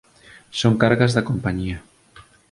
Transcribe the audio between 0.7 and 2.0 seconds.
cargas da compañía